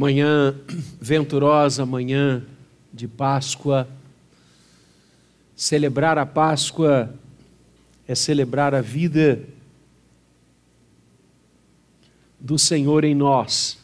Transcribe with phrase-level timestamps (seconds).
[0.00, 0.58] Manhã
[0.98, 2.42] venturosa, manhã
[2.90, 3.86] de Páscoa.
[5.54, 7.14] Celebrar a Páscoa
[8.08, 9.44] é celebrar a vida
[12.40, 13.76] do Senhor em nós.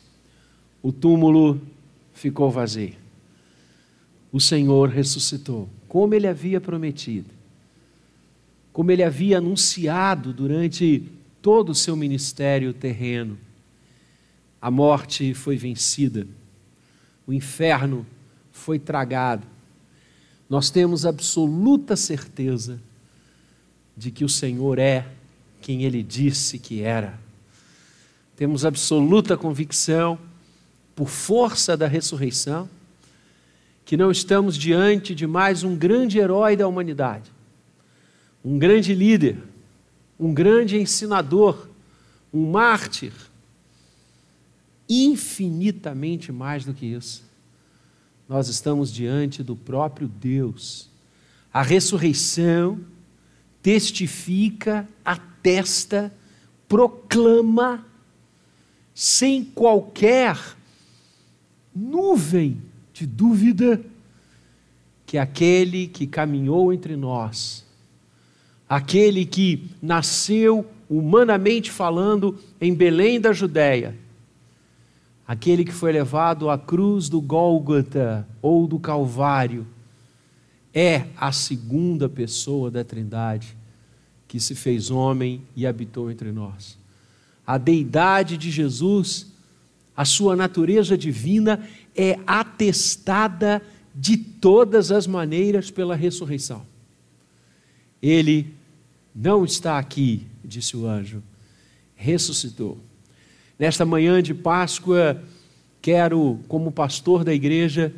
[0.83, 1.61] O túmulo
[2.15, 2.95] ficou vazio.
[4.33, 7.29] O Senhor ressuscitou, como ele havia prometido,
[8.73, 11.03] como ele havia anunciado durante
[11.43, 13.37] todo o seu ministério terreno.
[14.61, 16.27] A morte foi vencida,
[17.27, 18.07] o inferno
[18.51, 19.47] foi tragado.
[20.49, 22.81] Nós temos absoluta certeza
[23.97, 25.07] de que o Senhor é
[25.61, 27.19] quem ele disse que era.
[28.37, 30.19] Temos absoluta convicção,
[30.95, 32.69] por força da ressurreição,
[33.85, 37.31] que não estamos diante de mais um grande herói da humanidade,
[38.43, 39.39] um grande líder,
[40.19, 41.69] um grande ensinador,
[42.33, 43.13] um mártir,
[44.89, 47.25] infinitamente mais do que isso.
[48.29, 50.89] Nós estamos diante do próprio Deus.
[51.53, 52.81] A ressurreição
[53.63, 56.13] testifica, atesta,
[56.69, 57.87] proclama,
[58.95, 60.39] sem qualquer
[61.75, 62.61] nuvem
[62.93, 63.81] de dúvida,
[65.05, 67.65] que aquele que caminhou entre nós,
[68.69, 73.97] aquele que nasceu humanamente falando em Belém da Judéia,
[75.27, 79.67] aquele que foi levado à cruz do Gólgota ou do Calvário,
[80.73, 83.57] é a segunda pessoa da Trindade
[84.29, 86.79] que se fez homem e habitou entre nós.
[87.47, 89.33] A deidade de Jesus,
[89.97, 93.63] a sua natureza divina é atestada
[93.95, 96.67] de todas as maneiras pela ressurreição.
[98.03, 98.53] Ele
[99.15, 101.23] não está aqui, disse o anjo,
[101.95, 102.79] ressuscitou.
[103.59, 105.23] Nesta manhã de Páscoa,
[105.81, 107.95] quero, como pastor da igreja,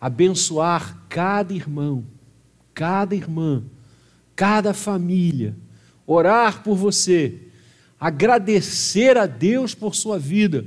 [0.00, 2.04] abençoar cada irmão,
[2.72, 3.62] cada irmã,
[4.34, 5.54] cada família,
[6.06, 7.34] orar por você,
[7.98, 10.64] agradecer a Deus por sua vida,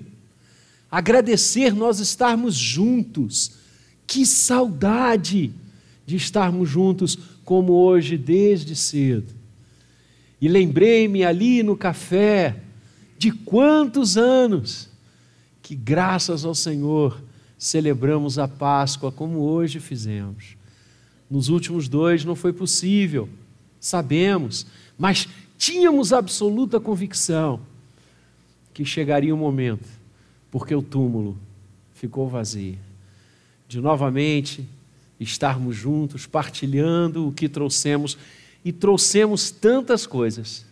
[0.92, 3.64] agradecer nós estarmos juntos.
[4.06, 5.52] Que saudade
[6.06, 9.34] de estarmos juntos como hoje, desde cedo.
[10.40, 12.63] E lembrei-me ali no café,
[13.24, 14.90] de quantos anos
[15.62, 17.24] que, graças ao Senhor,
[17.58, 20.58] celebramos a Páscoa como hoje fizemos.
[21.32, 23.30] Nos últimos dois não foi possível,
[23.80, 24.68] sabemos,
[24.98, 27.62] mas tínhamos absoluta convicção
[28.74, 29.88] que chegaria o um momento,
[30.52, 31.38] porque o túmulo
[31.94, 32.78] ficou vazio,
[33.70, 34.68] de novamente
[35.18, 38.18] estarmos juntos, partilhando o que trouxemos
[38.66, 40.66] e trouxemos tantas coisas,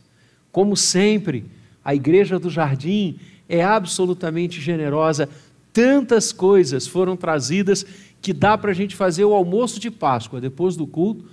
[0.51, 1.45] como sempre
[1.83, 5.27] a igreja do jardim é absolutamente generosa.
[5.73, 7.85] Tantas coisas foram trazidas
[8.21, 10.39] que dá para a gente fazer o almoço de Páscoa.
[10.39, 11.25] Depois do culto,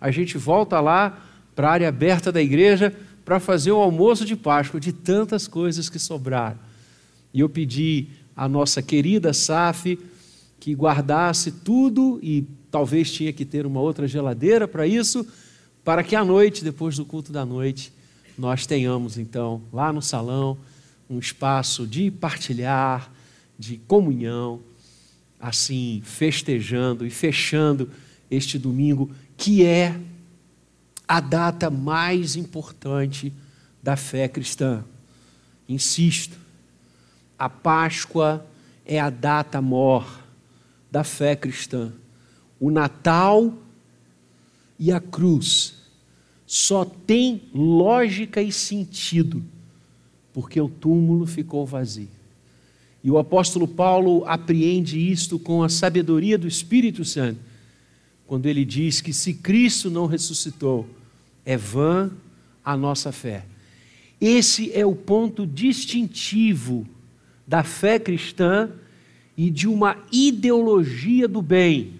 [0.00, 1.18] a gente volta lá
[1.54, 2.94] para a área aberta da igreja
[3.24, 6.58] para fazer o almoço de Páscoa, de tantas coisas que sobraram.
[7.32, 9.98] E eu pedi à nossa querida Saf
[10.60, 15.26] que guardasse tudo e talvez tinha que ter uma outra geladeira para isso,
[15.82, 17.92] para que à noite, depois do culto da noite,
[18.36, 20.58] nós tenhamos então lá no salão
[21.08, 23.10] um espaço de partilhar,
[23.58, 24.60] de comunhão,
[25.38, 27.90] assim, festejando e fechando
[28.30, 29.98] este domingo, que é
[31.06, 33.32] a data mais importante
[33.82, 34.84] da fé cristã.
[35.68, 36.38] Insisto,
[37.38, 38.44] a Páscoa
[38.86, 40.22] é a data mor
[40.90, 41.92] da fé cristã.
[42.58, 43.52] O Natal
[44.78, 45.73] e a cruz
[46.46, 49.42] só tem lógica e sentido
[50.34, 52.08] porque o túmulo ficou vazio.
[53.02, 57.38] E o apóstolo Paulo apreende isto com a sabedoria do Espírito Santo,
[58.26, 60.88] quando ele diz que se Cristo não ressuscitou,
[61.44, 62.10] é vã
[62.64, 63.44] a nossa fé.
[64.20, 66.86] Esse é o ponto distintivo
[67.46, 68.70] da fé cristã
[69.36, 71.92] e de uma ideologia do bem,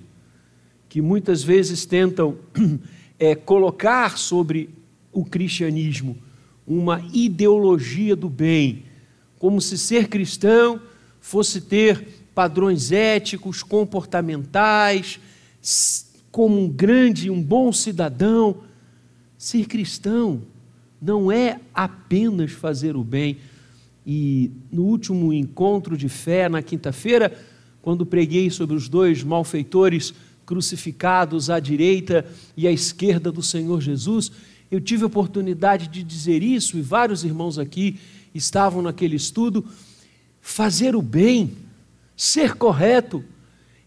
[0.88, 2.36] que muitas vezes tentam
[3.18, 4.70] é, colocar sobre
[5.12, 6.16] o cristianismo
[6.66, 8.84] uma ideologia do bem,
[9.38, 10.80] como se ser cristão
[11.20, 15.20] fosse ter padrões éticos, comportamentais,
[16.30, 18.62] como um grande, um bom cidadão.
[19.38, 20.42] Ser cristão
[21.00, 23.38] não é apenas fazer o bem.
[24.06, 27.32] E no último encontro de fé, na quinta-feira,
[27.80, 30.12] quando preguei sobre os dois malfeitores
[30.46, 32.24] crucificados à direita
[32.56, 34.30] e à esquerda do Senhor Jesus,
[34.70, 37.98] eu tive a oportunidade de dizer isso, e vários irmãos aqui
[38.34, 39.64] estavam naquele estudo.
[40.40, 41.52] Fazer o bem
[42.16, 43.24] ser correto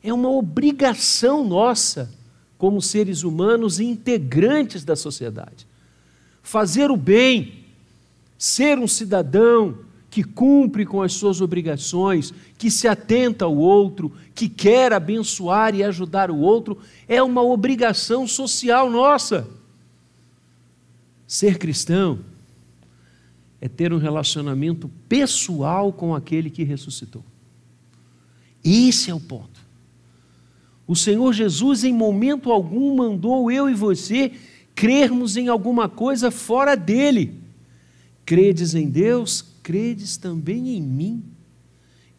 [0.04, 2.14] é uma obrigação nossa
[2.58, 5.68] como seres humanos e integrantes da sociedade.
[6.42, 7.66] Fazer o bem,
[8.38, 14.48] ser um cidadão que cumpre com as suas obrigações, que se atenta ao outro, que
[14.48, 16.78] quer abençoar e ajudar o outro,
[17.08, 19.48] é uma obrigação social nossa.
[21.28, 22.20] Ser cristão
[23.60, 27.24] é ter um relacionamento pessoal com aquele que ressuscitou.
[28.64, 29.60] Esse é o ponto.
[30.88, 34.32] O Senhor Jesus, em momento algum, mandou eu e você
[34.74, 37.34] crermos em alguma coisa fora dele.
[38.26, 41.26] Credes em Deus, credes também em mim.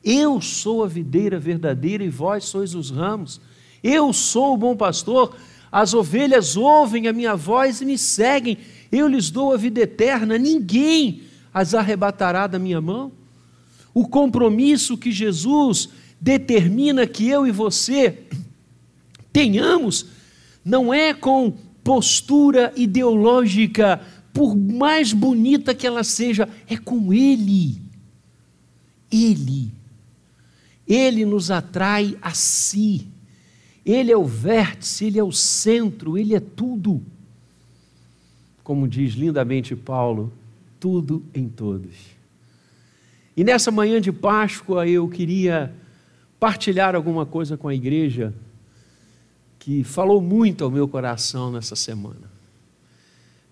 [0.05, 3.41] Eu sou a videira verdadeira e vós sois os ramos.
[3.83, 5.35] Eu sou o bom pastor.
[5.73, 8.59] As ovelhas ouvem a minha voz e me seguem.
[8.93, 10.37] Eu lhes dou a vida eterna.
[10.37, 11.23] Ninguém
[11.53, 13.11] as arrebatará da minha mão.
[13.95, 15.89] O compromisso que Jesus
[16.21, 18.25] determina que eu e você
[19.33, 20.05] tenhamos
[20.63, 27.81] não é com postura ideológica, por mais bonita que ela seja, é com Ele.
[29.11, 29.73] Ele.
[30.87, 33.09] Ele nos atrai a si.
[33.85, 37.03] Ele é o vértice, ele é o centro, ele é tudo.
[38.63, 40.31] Como diz lindamente Paulo,
[40.79, 41.95] tudo em todos.
[43.35, 45.73] E nessa manhã de Páscoa eu queria
[46.39, 48.35] partilhar alguma coisa com a igreja
[49.59, 52.28] que falou muito ao meu coração nessa semana.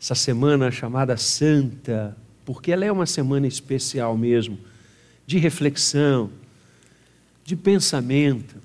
[0.01, 4.59] Essa semana chamada Santa, porque ela é uma semana especial mesmo,
[5.27, 6.31] de reflexão,
[7.45, 8.57] de pensamento,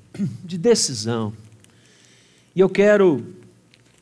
[0.44, 1.34] de decisão.
[2.56, 3.26] E eu quero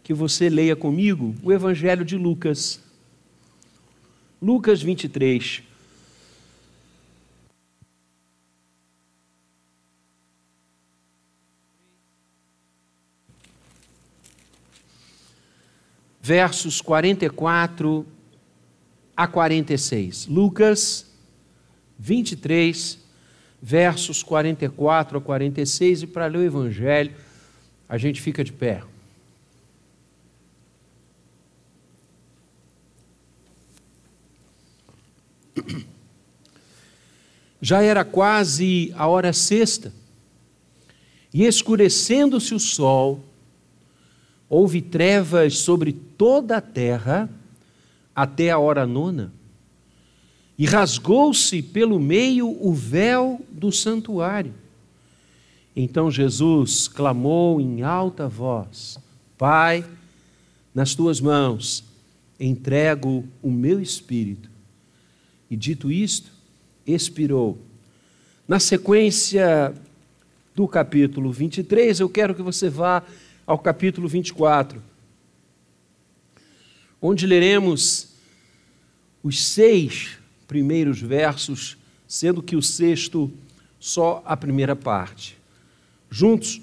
[0.03, 2.81] que você leia comigo o Evangelho de Lucas.
[4.41, 5.68] Lucas 23.
[16.29, 18.05] Versos 44
[19.17, 20.27] a 46.
[20.27, 21.07] Lucas
[21.97, 22.99] 23,
[23.59, 26.03] versos 44 a 46.
[26.03, 27.15] E para ler o Evangelho,
[27.89, 28.83] a gente fica de pé.
[37.59, 39.91] Já era quase a hora sexta,
[41.33, 43.25] e escurecendo-se o sol,
[44.49, 47.29] houve trevas sobre toda a terra
[48.15, 49.31] até a hora nona,
[50.57, 54.53] e rasgou-se pelo meio o véu do santuário.
[55.73, 58.97] Então Jesus clamou em alta voz:
[59.37, 59.85] Pai,
[60.73, 61.85] nas tuas mãos
[62.39, 64.49] entrego o meu espírito.
[65.49, 66.31] E dito isto,
[66.85, 67.57] expirou.
[68.47, 69.73] Na sequência
[70.55, 73.03] do capítulo 23, eu quero que você vá
[73.49, 74.79] ao capítulo 24,
[77.01, 78.09] onde leremos
[79.23, 81.75] os seis primeiros versos,
[82.07, 83.31] sendo que o sexto
[83.79, 85.35] só a primeira parte.
[86.11, 86.61] Juntos,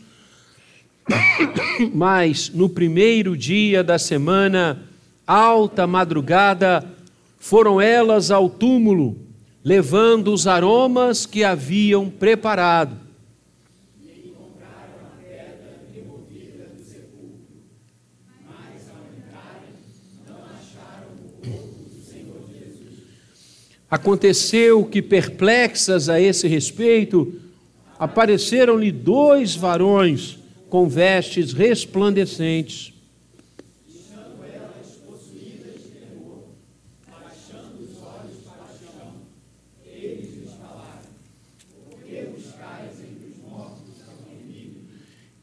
[1.92, 4.84] mas no primeiro dia da semana,
[5.26, 6.88] alta madrugada,
[7.36, 9.18] foram elas ao túmulo
[9.64, 13.05] levando os aromas que haviam preparado.
[23.90, 27.40] Aconteceu que, perplexas a esse respeito,
[27.98, 30.38] apareceram-lhe dois varões
[30.68, 32.96] com vestes resplandecentes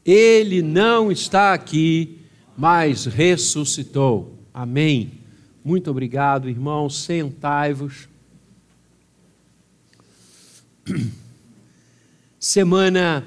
[0.04, 2.18] Ele não está aqui,
[2.56, 4.34] mas ressuscitou.
[4.52, 5.12] Amém.
[5.64, 6.98] Muito obrigado, irmãos.
[6.98, 8.06] Sentai-vos.
[12.38, 13.26] Semana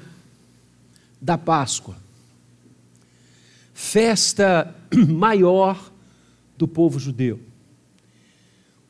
[1.20, 1.96] da Páscoa.
[3.74, 4.74] Festa
[5.08, 5.92] maior
[6.56, 7.40] do povo judeu.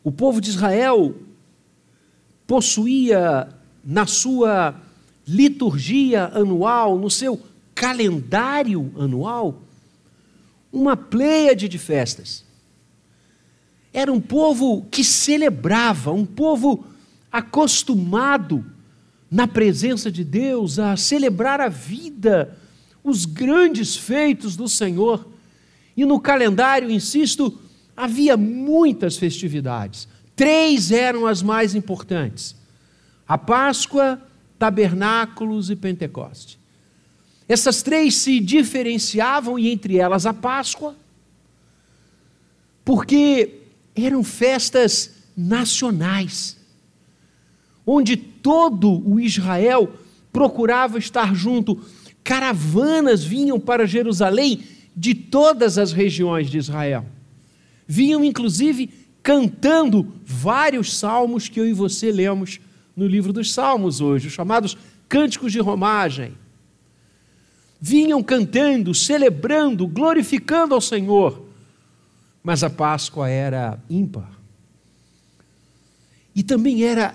[0.03, 1.15] O povo de Israel
[2.47, 3.49] possuía
[3.85, 4.81] na sua
[5.27, 7.41] liturgia anual, no seu
[7.75, 9.63] calendário anual
[10.73, 12.45] uma pleiade de festas.
[13.93, 16.85] Era um povo que celebrava, um povo
[17.31, 18.65] acostumado
[19.31, 22.57] na presença de Deus a celebrar a vida,
[23.05, 25.29] os grandes feitos do Senhor.
[25.97, 27.59] E no calendário, insisto,
[27.97, 30.09] havia muitas festividades.
[30.35, 32.55] Três eram as mais importantes:
[33.27, 34.23] a Páscoa,
[34.59, 36.59] tabernáculos e Pentecoste.
[37.49, 40.95] Essas três se diferenciavam e entre elas a Páscoa,
[42.85, 43.63] porque
[43.97, 46.58] eram festas nacionais,
[47.91, 49.91] onde todo o Israel
[50.31, 51.81] procurava estar junto.
[52.23, 54.63] Caravanas vinham para Jerusalém
[54.95, 57.07] de todas as regiões de Israel.
[57.87, 58.91] Vinham, inclusive,
[59.23, 62.61] cantando vários salmos que eu e você lemos
[62.95, 64.77] no livro dos Salmos hoje, os chamados
[65.09, 66.35] cânticos de romagem.
[67.81, 71.43] Vinham cantando, celebrando, glorificando ao Senhor,
[72.43, 74.31] mas a Páscoa era ímpar.
[76.35, 77.15] E também era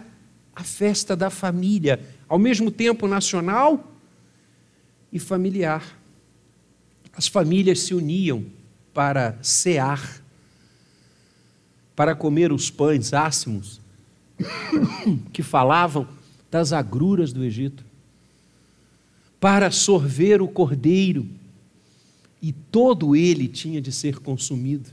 [0.56, 3.92] a festa da família, ao mesmo tempo nacional
[5.12, 5.98] e familiar.
[7.16, 8.46] As famílias se uniam
[8.94, 10.22] para cear,
[11.96, 13.80] para comer os pães ácimos
[15.32, 16.08] que falavam
[16.50, 17.84] das agruras do Egito,
[19.40, 21.28] para sorver o cordeiro,
[22.42, 24.90] e todo ele tinha de ser consumido.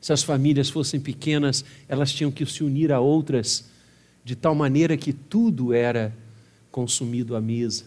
[0.00, 3.68] Se as famílias fossem pequenas, elas tinham que se unir a outras,
[4.28, 6.14] de tal maneira que tudo era
[6.70, 7.86] consumido à mesa.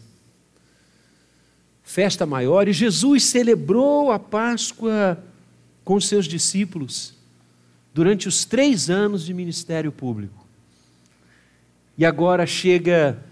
[1.83, 5.23] Festa maior, e Jesus celebrou a Páscoa
[5.85, 7.13] com seus discípulos
[7.93, 10.47] durante os três anos de ministério público.
[11.95, 13.23] E agora chega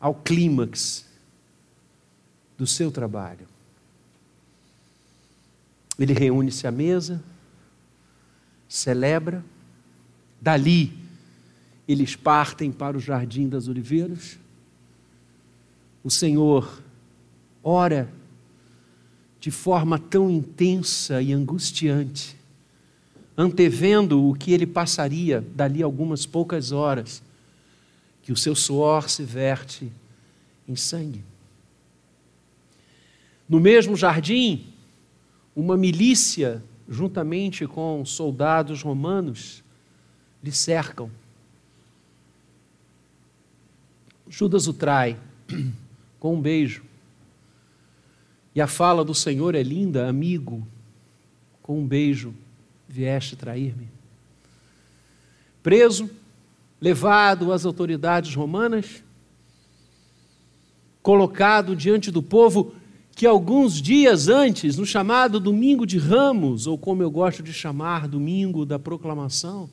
[0.00, 1.04] ao clímax
[2.56, 3.46] do seu trabalho.
[5.98, 7.22] Ele reúne-se à mesa,
[8.66, 9.44] celebra,
[10.40, 11.01] dali
[11.86, 14.38] eles partem para o jardim das oliveiras.
[16.04, 16.82] O Senhor
[17.62, 18.12] ora
[19.40, 22.36] de forma tão intensa e angustiante
[23.36, 27.22] antevendo o que ele passaria dali algumas poucas horas,
[28.22, 29.90] que o seu suor se verte
[30.68, 31.24] em sangue.
[33.48, 34.66] No mesmo jardim,
[35.56, 39.62] uma milícia, juntamente com soldados romanos,
[40.42, 41.10] lhe cercam.
[44.32, 45.18] Judas o trai
[46.18, 46.82] com um beijo.
[48.54, 50.66] E a fala do Senhor é linda, amigo,
[51.62, 52.34] com um beijo
[52.88, 53.88] vieste trair-me.
[55.62, 56.10] Preso,
[56.80, 59.04] levado às autoridades romanas,
[61.02, 62.74] colocado diante do povo
[63.14, 68.08] que alguns dias antes, no chamado Domingo de Ramos, ou como eu gosto de chamar,
[68.08, 69.68] Domingo da Proclamação,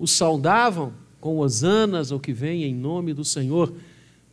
[0.00, 0.92] o saudavam
[1.22, 3.72] com hosanas ao que vem em nome do Senhor.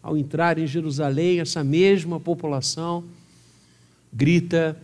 [0.04, 3.06] Ao entrar em Jerusalém, essa mesma população
[4.12, 4.78] grita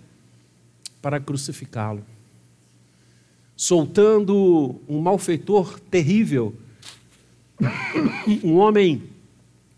[1.01, 2.15] para crucificá-lo
[3.55, 6.53] soltando um malfeitor terrível,
[8.43, 9.03] um homem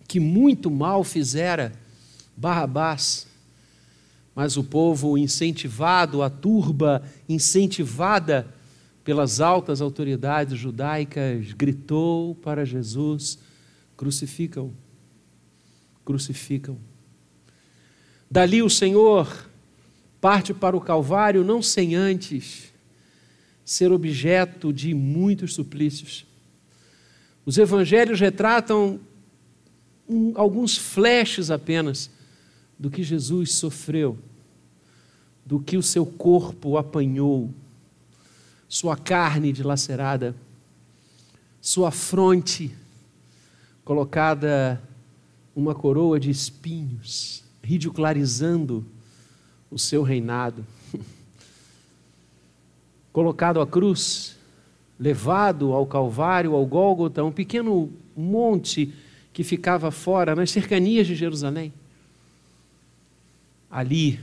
[0.07, 1.74] que muito mal fizera,
[2.36, 3.27] Barrabás.
[4.34, 8.48] Mas o povo, incentivado, a turba incentivada
[9.07, 13.39] pelas altas autoridades judaicas, gritou para Jesus:
[13.95, 14.73] crucificam,
[16.03, 16.77] crucificam.
[18.29, 19.49] Dali o Senhor
[20.19, 22.73] parte para o Calvário, não sem antes
[23.63, 26.25] ser objeto de muitos suplícios.
[27.45, 28.99] Os evangelhos retratam
[30.05, 32.11] um, alguns flashes apenas
[32.77, 34.19] do que Jesus sofreu,
[35.45, 37.53] do que o seu corpo apanhou,
[38.67, 40.36] sua carne dilacerada,
[41.62, 42.75] sua fronte
[43.83, 44.81] colocada
[45.55, 48.86] uma coroa de espinhos, ridicularizando
[49.71, 50.65] o seu reinado
[53.12, 54.38] colocado à cruz,
[55.00, 58.93] levado ao Calvário, ao Gólgota, um pequeno monte
[59.33, 61.74] que ficava fora, nas cercanias de Jerusalém.
[63.71, 64.19] Ali,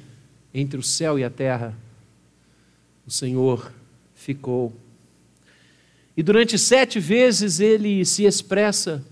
[0.52, 1.74] entre o céu e a terra,
[3.04, 3.72] o Senhor
[4.24, 4.72] ficou.
[6.16, 9.04] E durante sete vezes ele se expressa,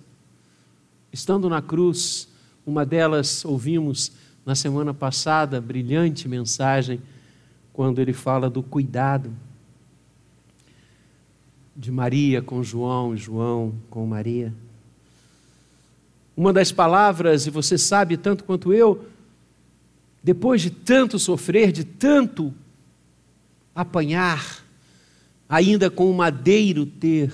[1.13, 2.29] estando na cruz,
[2.65, 4.13] uma delas ouvimos
[4.47, 7.01] na semana passada, brilhante mensagem,
[7.73, 9.31] quando ele fala do cuidado
[11.77, 14.53] de Maria com João e João com Maria.
[16.35, 19.07] Uma das palavras, e você sabe tanto quanto eu,
[20.23, 22.55] depois de tanto sofrer, de tanto
[23.75, 24.63] apanhar,
[25.53, 27.31] ainda com o madeiro ter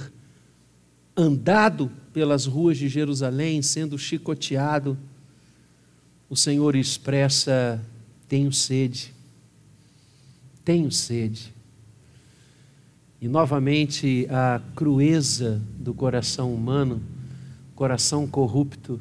[1.16, 4.98] andado pelas ruas de Jerusalém, sendo chicoteado,
[6.28, 7.80] o Senhor expressa:
[8.28, 9.14] tenho sede,
[10.64, 11.54] tenho sede.
[13.20, 17.00] E novamente a crueza do coração humano
[17.78, 19.00] coração corrupto.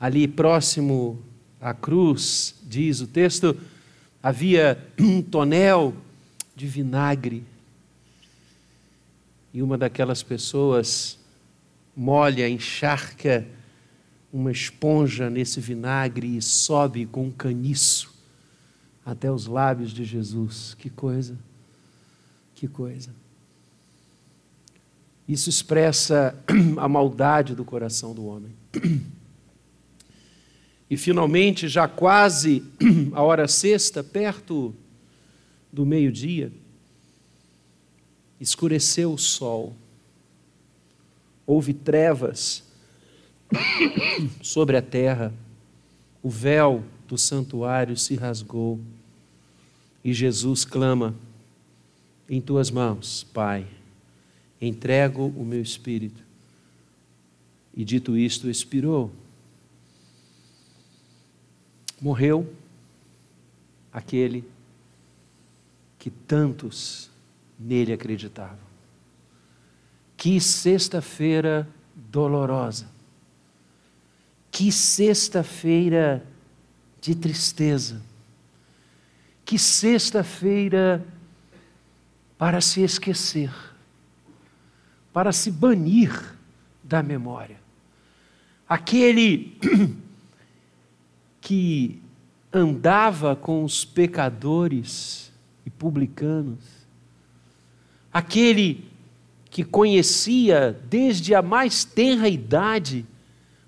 [0.00, 1.22] Ali próximo
[1.60, 3.54] à cruz, diz o texto,
[4.22, 5.94] havia um tonel
[6.56, 7.44] de vinagre.
[9.52, 11.18] E uma daquelas pessoas
[11.96, 13.46] molha, encharca
[14.32, 18.14] uma esponja nesse vinagre e sobe com um caniço
[19.04, 20.74] até os lábios de Jesus.
[20.78, 21.36] Que coisa,
[22.54, 23.10] que coisa.
[25.26, 26.34] Isso expressa
[26.78, 28.52] a maldade do coração do homem.
[30.88, 32.64] E finalmente, já quase
[33.12, 34.74] a hora sexta, perto
[35.72, 36.52] do meio-dia,
[38.40, 39.76] escureceu o sol,
[41.46, 42.64] houve trevas
[44.42, 45.32] sobre a terra,
[46.22, 48.80] o véu do santuário se rasgou
[50.04, 51.14] e Jesus clama:
[52.28, 53.66] Em tuas mãos, Pai
[54.60, 56.22] entrego o meu espírito.
[57.74, 59.10] E dito isto, expirou.
[62.00, 62.52] Morreu
[63.92, 64.44] aquele
[65.98, 67.09] que tantos
[67.60, 68.70] nele acreditavam.
[70.16, 72.88] Que sexta-feira dolorosa.
[74.50, 76.26] Que sexta-feira
[77.00, 78.00] de tristeza.
[79.44, 81.06] Que sexta-feira
[82.38, 83.50] para se esquecer
[85.12, 86.36] para se banir
[86.82, 87.58] da memória.
[88.68, 89.58] Aquele
[91.40, 92.00] que
[92.52, 95.32] andava com os pecadores
[95.66, 96.79] e publicanos,
[98.12, 98.84] aquele
[99.50, 103.04] que conhecia desde a mais tenra idade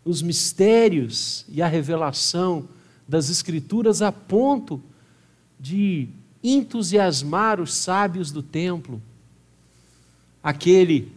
[0.04, 2.68] os mistérios e a revelação
[3.06, 4.82] das Escrituras a ponto
[5.58, 6.08] de
[6.42, 9.00] entusiasmar os sábios do templo,
[10.42, 11.12] aquele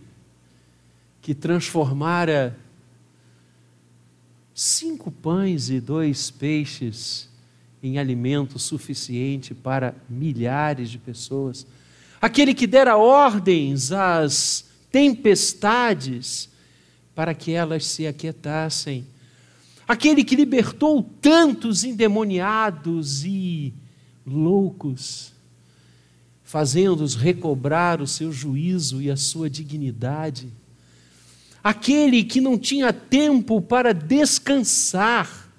[1.21, 2.55] que transformara
[4.53, 7.27] cinco pães e dois peixes
[7.81, 11.65] em alimento suficiente para milhares de pessoas,
[12.21, 16.49] aquele que dera ordens às tempestades
[17.13, 19.05] para que elas se aquietassem,
[19.87, 23.73] aquele que libertou tantos endemoniados e
[24.25, 25.33] loucos,
[26.43, 30.49] fazendo-os recobrar o seu juízo e a sua dignidade.
[31.63, 35.49] Aquele que não tinha tempo para descansar,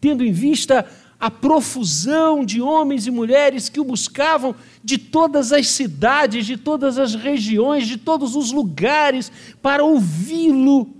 [0.00, 0.86] tendo em vista
[1.22, 6.98] a profusão de homens e mulheres que o buscavam de todas as cidades, de todas
[6.98, 9.30] as regiões, de todos os lugares,
[9.62, 10.90] para ouvi-lo,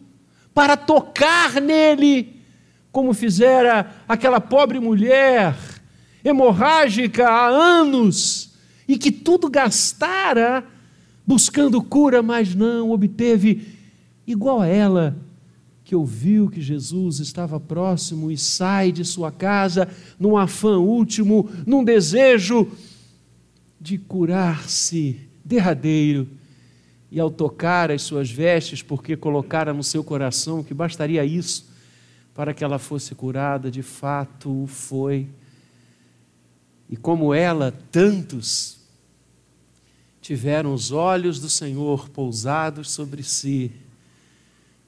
[0.54, 2.40] para tocar nele,
[2.92, 5.56] como fizera aquela pobre mulher
[6.24, 8.52] hemorrágica há anos
[8.86, 10.64] e que tudo gastara
[11.26, 13.76] buscando cura, mas não obteve
[14.24, 15.16] igual a ela,
[15.92, 19.86] que ouviu que Jesus estava próximo e sai de sua casa
[20.18, 22.66] num afã último, num desejo
[23.78, 26.26] de curar-se derradeiro.
[27.10, 31.70] E ao tocar as suas vestes, porque colocara no seu coração que bastaria isso
[32.34, 35.28] para que ela fosse curada, de fato foi.
[36.88, 38.78] E como ela, tantos
[40.22, 43.70] tiveram os olhos do Senhor pousados sobre si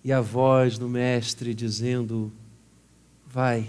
[0.05, 2.31] e a voz do Mestre dizendo:
[3.27, 3.67] Vai,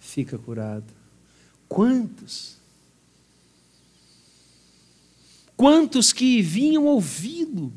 [0.00, 0.92] fica curado.
[1.68, 2.56] Quantos?
[5.56, 7.72] Quantos que vinham ouvi-lo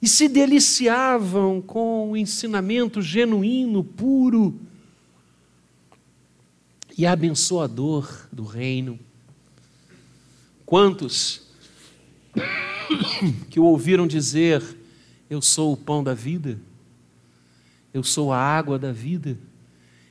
[0.00, 4.58] e se deliciavam com o ensinamento genuíno, puro
[6.98, 8.98] e abençoador do reino.
[10.64, 11.42] Quantos
[13.50, 14.75] que o ouviram dizer:
[15.28, 16.58] eu sou o pão da vida,
[17.92, 19.38] eu sou a água da vida,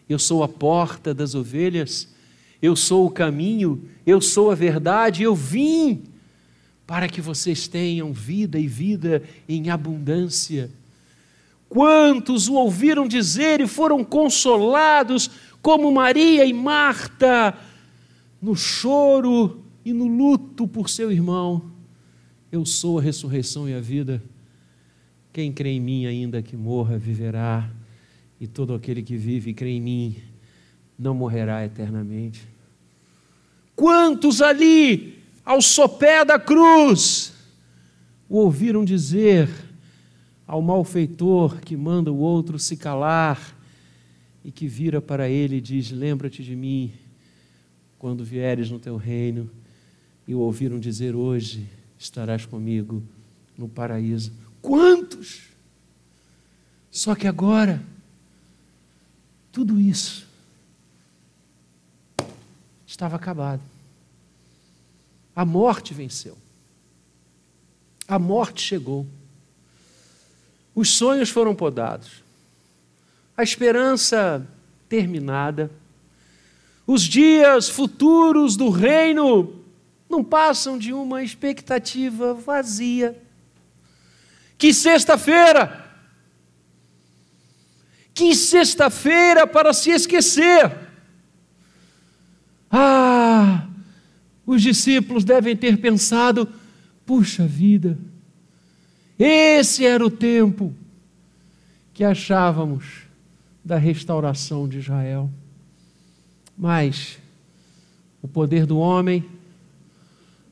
[0.09, 2.13] eu sou a porta das ovelhas,
[2.61, 6.03] eu sou o caminho, eu sou a verdade, eu vim
[6.87, 10.71] para que vocês tenham vida e vida em abundância.
[11.67, 15.29] Quantos o ouviram dizer e foram consolados,
[15.61, 17.57] como Maria e Marta,
[18.41, 21.71] no choro e no luto por seu irmão.
[22.51, 24.21] Eu sou a ressurreição e a vida.
[25.35, 27.69] Quem crê em mim, ainda que morra, viverá,
[28.39, 30.15] e todo aquele que vive e crê em mim
[30.97, 32.47] não morrerá eternamente.
[33.75, 37.33] Quantos ali, ao sopé da cruz,
[38.29, 39.49] o ouviram dizer
[40.47, 43.59] ao malfeitor que manda o outro se calar
[44.41, 46.93] e que vira para ele e diz: Lembra-te de mim
[47.99, 49.51] quando vieres no teu reino,
[50.25, 51.67] e o ouviram dizer: Hoje
[51.99, 53.03] estarás comigo
[53.57, 54.44] no paraíso.
[54.65, 55.43] Quantos?
[56.89, 57.83] Só que agora,
[59.51, 60.25] tudo isso
[62.87, 63.61] estava acabado.
[65.35, 66.35] A morte venceu.
[68.07, 69.05] A morte chegou.
[70.73, 72.23] Os sonhos foram podados.
[73.37, 74.47] A esperança
[74.89, 75.69] terminada.
[76.87, 79.63] Os dias futuros do reino
[80.09, 83.24] não passam de uma expectativa vazia.
[84.57, 85.83] Que sexta-feira!
[88.13, 90.71] Que sexta-feira para se esquecer!
[92.71, 93.67] Ah,
[94.45, 96.47] os discípulos devem ter pensado:
[97.05, 97.97] puxa vida,
[99.17, 100.73] esse era o tempo
[101.93, 103.03] que achávamos
[103.63, 105.29] da restauração de Israel.
[106.57, 107.17] Mas
[108.21, 109.25] o poder do homem,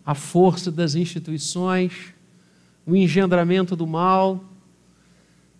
[0.06, 2.14] a força das instituições,
[2.86, 4.44] o engendramento do mal,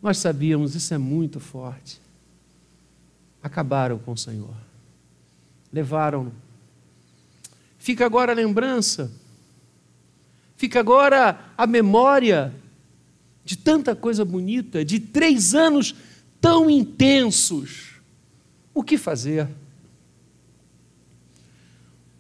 [0.02, 2.02] nós sabíamos, isso é muito forte.
[3.42, 4.56] Acabaram com o Senhor,
[5.72, 6.34] levaram-no.
[7.78, 9.12] Fica agora a lembrança,
[10.56, 12.54] fica agora a memória
[13.44, 15.94] de tanta coisa bonita, de três anos
[16.40, 17.94] tão intensos.
[18.74, 19.48] O que fazer?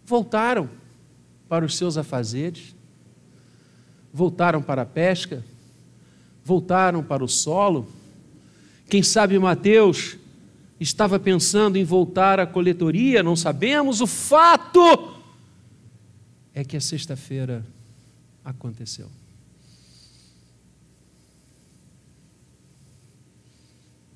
[0.05, 0.69] Voltaram
[1.47, 2.75] para os seus afazeres,
[4.13, 5.43] voltaram para a pesca,
[6.45, 7.87] voltaram para o solo.
[8.87, 10.17] Quem sabe Mateus
[10.79, 14.01] estava pensando em voltar à coletoria, não sabemos.
[14.01, 15.17] O fato
[16.53, 17.65] é que a sexta-feira
[18.45, 19.09] aconteceu.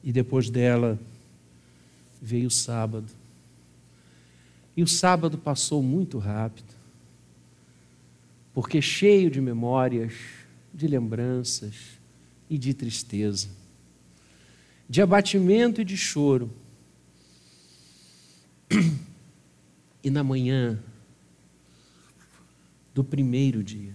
[0.03, 0.97] E depois dela
[2.21, 3.11] veio o sábado.
[4.75, 6.67] E o sábado passou muito rápido,
[8.57, 10.15] porque cheio de memórias,
[10.73, 11.75] de lembranças
[12.49, 13.49] e de tristeza,
[14.89, 16.51] de abatimento e de choro.
[20.03, 20.81] E na manhã
[22.95, 23.93] do primeiro dia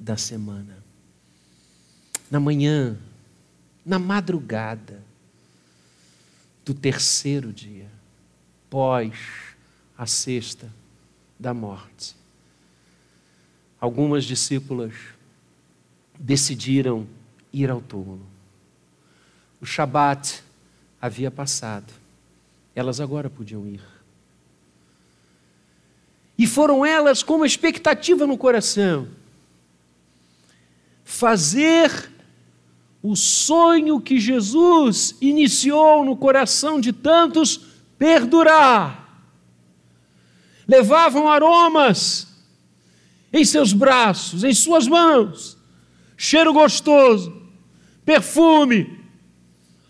[0.00, 0.82] da semana,
[2.30, 2.98] na manhã,
[3.84, 5.00] na madrugada
[6.64, 7.90] do terceiro dia,
[8.70, 9.14] pós
[9.96, 10.72] a sexta
[11.38, 12.16] da morte.
[13.80, 14.92] Algumas discípulas
[16.18, 17.06] decidiram
[17.52, 18.26] ir ao túmulo.
[19.60, 20.42] O Shabat
[21.00, 21.92] havia passado,
[22.74, 23.82] elas agora podiam ir.
[26.38, 29.08] E foram elas com uma expectativa no coração
[31.04, 32.10] fazer
[33.02, 37.60] o sonho que Jesus iniciou no coração de tantos
[37.96, 39.06] perdurar
[40.66, 42.25] levavam aromas
[43.32, 45.56] em seus braços, em suas mãos,
[46.16, 47.42] cheiro gostoso,
[48.04, 49.00] perfume,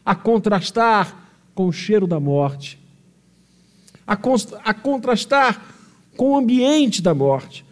[0.04, 2.78] a contrastar com o cheiro da morte,
[4.06, 4.18] a,
[4.64, 5.62] a contrastar
[6.16, 7.64] com o ambiente da morte.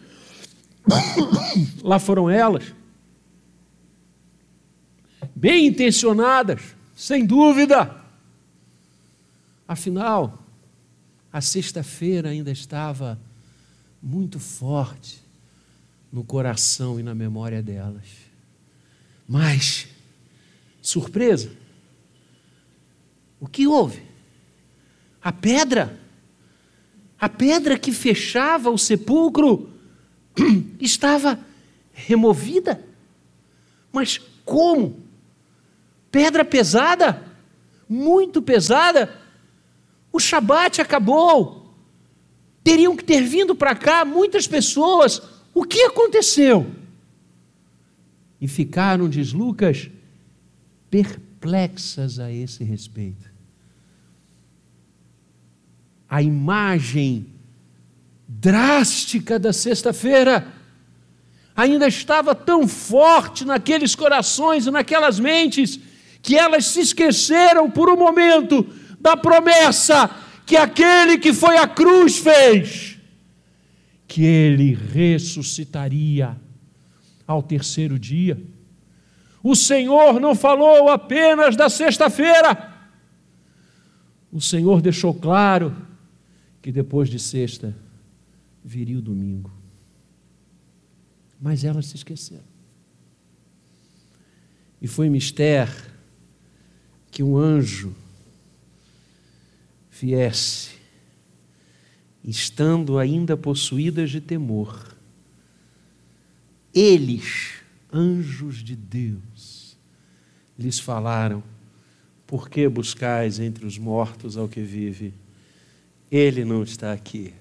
[1.81, 2.73] Lá foram elas,
[5.35, 6.61] bem intencionadas,
[6.95, 8.03] sem dúvida.
[9.67, 10.43] Afinal,
[11.33, 13.19] a sexta-feira ainda estava
[14.01, 15.24] muito forte
[16.11, 18.05] no coração e na memória delas.
[19.27, 19.87] Mas,
[20.81, 21.51] surpresa,
[23.39, 24.03] o que houve?
[25.21, 25.99] A pedra,
[27.19, 29.69] a pedra que fechava o sepulcro,
[30.79, 31.39] estava
[31.93, 32.83] removida.
[33.91, 34.99] Mas como?
[36.11, 37.23] Pedra pesada,
[37.89, 39.25] muito pesada
[40.15, 41.75] o Shabat acabou.
[42.63, 45.21] Teriam que ter vindo para cá muitas pessoas.
[45.55, 46.69] O que aconteceu?
[48.41, 49.89] E ficaram, diz Lucas,
[50.91, 53.33] perplexas a esse respeito.
[56.09, 57.27] A imagem
[58.27, 60.45] drástica da sexta-feira
[61.55, 65.79] ainda estava tão forte naqueles corações e naquelas mentes
[66.21, 68.67] que elas se esqueceram por um momento
[68.99, 70.09] da promessa
[70.45, 72.94] que aquele que foi à cruz fez,
[74.07, 76.35] que ele ressuscitaria
[77.27, 78.41] ao terceiro dia.
[79.43, 82.73] O Senhor não falou apenas da sexta-feira,
[84.31, 85.73] o Senhor deixou claro
[86.61, 87.73] que depois de sexta
[88.63, 89.49] viria o domingo.
[91.39, 92.43] Mas elas se esqueceram.
[94.81, 95.73] E foi mistério
[97.09, 97.95] que um anjo
[99.89, 100.71] viesse,
[102.25, 104.95] estando ainda possuídas de temor,
[106.73, 107.53] eles,
[107.93, 109.77] anjos de Deus,
[110.57, 111.43] lhes falaram
[112.27, 115.13] Por que buscais entre os mortos ao que vive?
[116.11, 117.33] Ele não está aqui,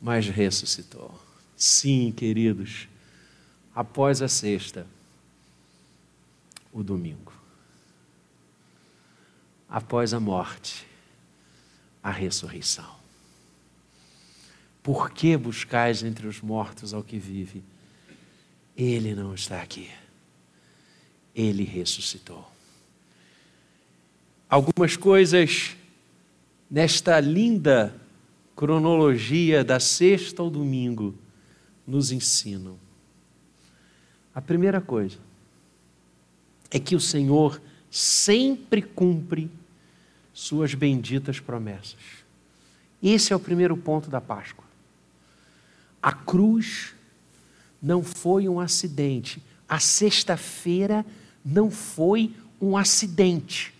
[0.00, 1.14] mas ressuscitou.
[1.54, 2.88] Sim, queridos,
[3.74, 4.86] após a sexta,
[6.72, 7.32] o domingo.
[9.68, 10.86] Após a morte,
[12.02, 13.03] a ressurreição.
[14.84, 17.64] Por que buscais entre os mortos ao que vive?
[18.76, 19.90] Ele não está aqui.
[21.34, 22.46] Ele ressuscitou.
[24.46, 25.74] Algumas coisas
[26.70, 27.98] nesta linda
[28.54, 31.14] cronologia da sexta ao domingo
[31.86, 32.76] nos ensinam.
[34.34, 35.16] A primeira coisa
[36.70, 37.58] é que o Senhor
[37.90, 39.50] sempre cumpre
[40.34, 42.02] suas benditas promessas.
[43.02, 44.73] Esse é o primeiro ponto da Páscoa.
[46.24, 46.94] Cruz
[47.82, 49.42] não foi um acidente.
[49.68, 51.04] A sexta-feira
[51.44, 53.74] não foi um acidente.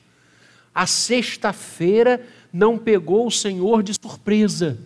[0.74, 4.78] A sexta-feira não pegou o Senhor de surpresa.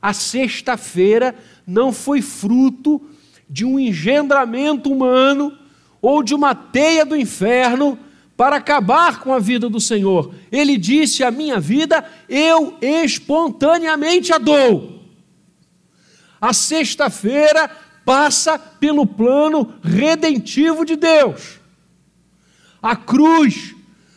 [0.00, 1.34] A sexta-feira
[1.66, 3.00] não foi fruto
[3.48, 5.56] de um engendramento humano
[6.00, 7.98] ou de uma teia do inferno
[8.36, 10.34] para acabar com a vida do Senhor.
[10.50, 14.99] Ele disse: A minha vida eu espontaneamente a dou.
[16.40, 17.70] A sexta-feira
[18.04, 21.60] passa pelo plano redentivo de Deus.
[22.82, 23.74] A cruz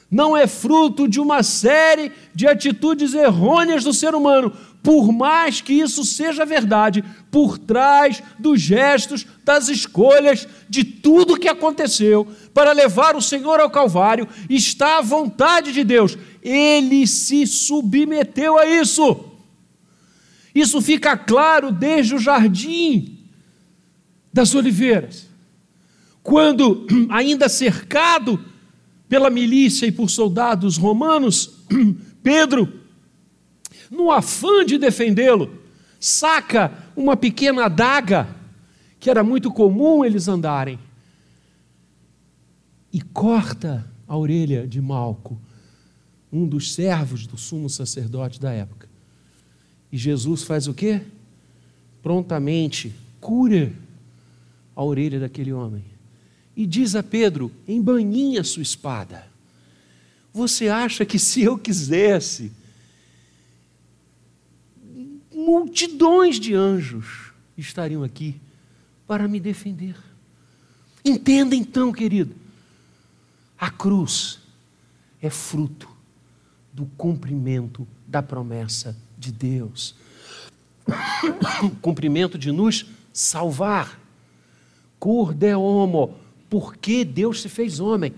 [0.09, 5.73] não é fruto de uma série de atitudes errôneas do ser humano, por mais que
[5.73, 13.15] isso seja verdade, por trás dos gestos, das escolhas, de tudo que aconteceu para levar
[13.15, 16.17] o Senhor ao Calvário, está a vontade de Deus.
[16.41, 19.32] Ele se submeteu a isso.
[20.53, 23.19] Isso fica claro desde o jardim
[24.31, 25.27] das oliveiras.
[26.21, 28.43] Quando, ainda cercado
[29.09, 31.59] pela milícia e por soldados romanos,
[32.23, 32.81] Pedro
[33.91, 35.61] no afã de defendê-lo,
[35.99, 38.27] saca uma pequena adaga,
[38.99, 40.79] que era muito comum eles andarem,
[42.91, 45.39] e corta a orelha de Malco,
[46.31, 48.89] um dos servos do sumo sacerdote da época.
[49.93, 51.01] E Jesus faz o quê?
[52.01, 53.71] Prontamente cura
[54.75, 55.85] a orelha daquele homem.
[56.57, 59.27] E diz a Pedro: embaninha sua espada.
[60.33, 62.51] Você acha que se eu quisesse,
[65.31, 68.41] multidões de anjos estariam aqui
[69.05, 69.95] para me defender.
[71.05, 72.33] Entenda então, querido,
[73.59, 74.39] a cruz
[75.21, 75.87] é fruto
[76.73, 79.95] do cumprimento da promessa de Deus.
[81.63, 83.99] o cumprimento de nos salvar.
[84.99, 86.17] Cur de homo,
[86.49, 88.13] porque Deus se fez homem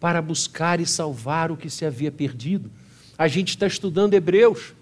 [0.00, 2.70] para buscar e salvar o que se havia perdido.
[3.16, 4.74] A gente está estudando Hebreus.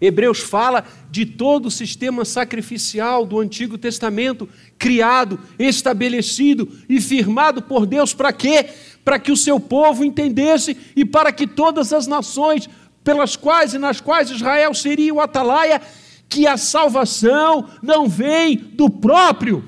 [0.00, 7.86] Hebreus fala de todo o sistema sacrificial do Antigo Testamento, criado, estabelecido e firmado por
[7.86, 8.68] Deus para quê?
[9.04, 12.68] Para que o seu povo entendesse e para que todas as nações
[13.04, 15.80] pelas quais e nas quais Israel seria o atalaia,
[16.28, 19.62] que a salvação não vem do próprio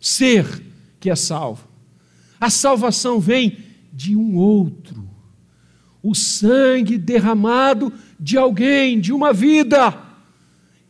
[0.00, 0.64] ser
[0.98, 1.68] que é salvo.
[2.40, 3.58] A salvação vem
[3.92, 5.08] de um outro.
[6.02, 9.96] O sangue derramado de alguém, de uma vida.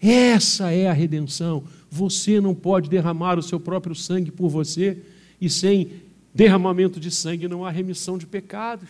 [0.00, 1.64] Essa é a redenção.
[1.90, 5.02] Você não pode derramar o seu próprio sangue por você,
[5.40, 5.90] e sem
[6.34, 8.88] derramamento de sangue não há remissão de pecados.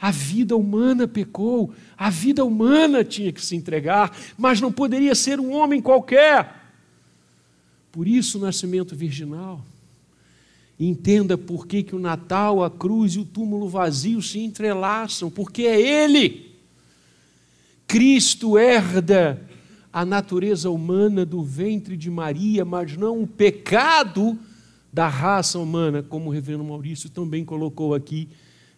[0.00, 5.40] A vida humana pecou, a vida humana tinha que se entregar, mas não poderia ser
[5.40, 6.62] um homem qualquer.
[7.90, 9.60] Por isso, o nascimento virginal.
[10.78, 15.62] Entenda por que, que o Natal, a cruz e o túmulo vazio se entrelaçam, porque
[15.62, 16.52] é Ele.
[17.86, 19.40] Cristo herda
[19.92, 24.36] a natureza humana do ventre de Maria, mas não o pecado
[24.92, 28.28] da raça humana, como o reverendo Maurício também colocou aqui.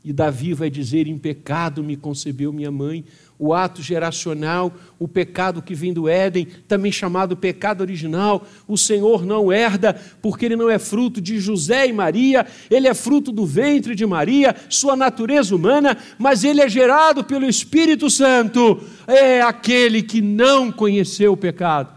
[0.06, 3.04] E Davi vai dizer: Em pecado me concebeu minha mãe
[3.36, 8.46] o ato geracional, o pecado que vem do Éden, também chamado pecado original.
[8.68, 12.94] O Senhor não herda, porque ele não é fruto de José e Maria, ele é
[12.94, 18.80] fruto do ventre de Maria, sua natureza humana, mas ele é gerado pelo Espírito Santo.
[19.08, 21.95] É aquele que não conheceu o pecado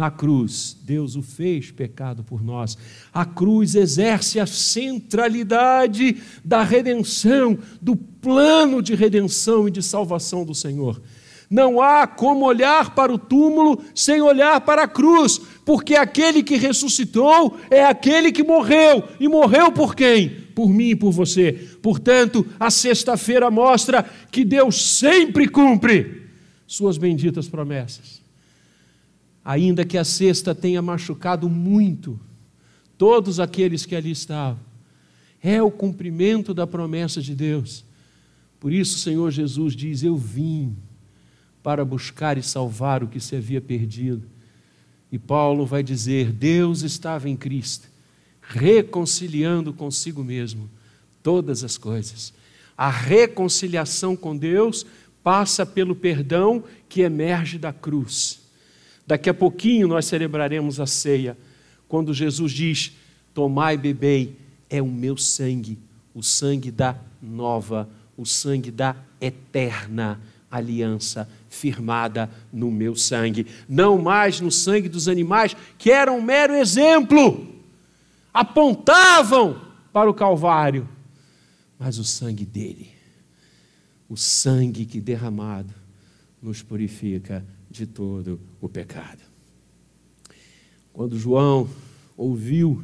[0.00, 2.76] na cruz, Deus o fez pecado por nós.
[3.12, 10.54] A cruz exerce a centralidade da redenção, do plano de redenção e de salvação do
[10.54, 11.02] Senhor.
[11.50, 16.56] Não há como olhar para o túmulo sem olhar para a cruz, porque aquele que
[16.56, 19.04] ressuscitou é aquele que morreu.
[19.20, 20.48] E morreu por quem?
[20.54, 21.52] por mim e por você.
[21.80, 26.26] Portanto, a sexta-feira mostra que Deus sempre cumpre
[26.66, 28.19] suas benditas promessas.
[29.50, 32.20] Ainda que a sexta tenha machucado muito
[32.96, 34.60] todos aqueles que ali estavam,
[35.42, 37.84] é o cumprimento da promessa de Deus.
[38.60, 40.76] Por isso, o Senhor Jesus diz: Eu vim
[41.64, 44.22] para buscar e salvar o que se havia perdido.
[45.10, 47.88] E Paulo vai dizer: Deus estava em Cristo,
[48.40, 50.70] reconciliando consigo mesmo
[51.24, 52.32] todas as coisas.
[52.78, 54.86] A reconciliação com Deus
[55.24, 58.39] passa pelo perdão que emerge da cruz.
[59.10, 61.36] Daqui a pouquinho nós celebraremos a ceia,
[61.88, 62.92] quando Jesus diz:
[63.34, 64.36] Tomai e bebei,
[64.70, 65.80] é o meu sangue,
[66.14, 74.40] o sangue da nova, o sangue da eterna aliança firmada no meu sangue, não mais
[74.40, 77.52] no sangue dos animais, que era um mero exemplo,
[78.32, 79.60] apontavam
[79.92, 80.88] para o Calvário,
[81.76, 82.92] mas o sangue dele,
[84.08, 85.79] o sangue que derramado
[86.42, 89.22] nos purifica de todo o pecado.
[90.92, 91.68] Quando João
[92.16, 92.82] ouviu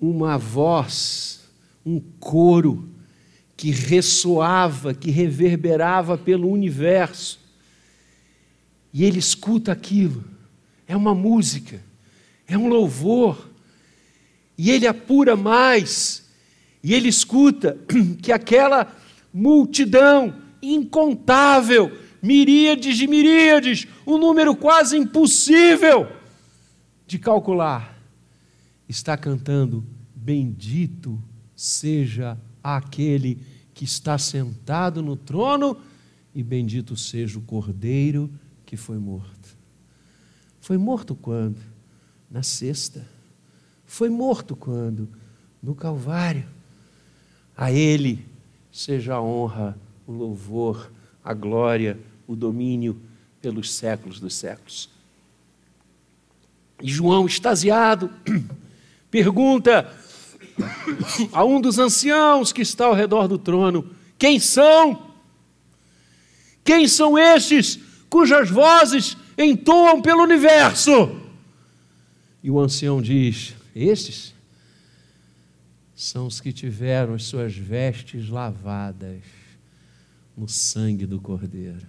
[0.00, 1.48] uma voz,
[1.84, 2.88] um coro,
[3.60, 7.38] que ressoava, que reverberava pelo universo.
[8.90, 10.24] E ele escuta aquilo.
[10.88, 11.78] É uma música,
[12.48, 13.50] é um louvor.
[14.56, 16.26] E ele apura mais.
[16.82, 17.76] E ele escuta
[18.22, 18.96] que aquela
[19.30, 26.08] multidão incontável, miríades e miríades, um número quase impossível
[27.06, 27.98] de calcular,
[28.88, 31.22] está cantando: Bendito
[31.56, 33.38] seja aquele
[33.74, 35.76] que está sentado no trono,
[36.34, 38.30] e bendito seja o cordeiro
[38.64, 39.56] que foi morto.
[40.60, 41.58] Foi morto quando?
[42.30, 43.04] Na sexta.
[43.84, 45.08] Foi morto quando?
[45.60, 46.46] No Calvário.
[47.56, 48.24] A Ele
[48.70, 49.76] seja a honra,
[50.10, 50.90] o louvor,
[51.24, 51.96] a glória,
[52.26, 53.00] o domínio
[53.40, 54.90] pelos séculos dos séculos.
[56.82, 58.10] E João, extasiado,
[59.08, 59.94] pergunta
[61.32, 65.10] a um dos anciãos que está ao redor do trono: Quem são?
[66.64, 71.20] Quem são estes cujas vozes entoam pelo universo?
[72.42, 74.34] E o ancião diz: Estes
[75.94, 79.39] são os que tiveram as suas vestes lavadas
[80.36, 81.86] no sangue do Cordeiro.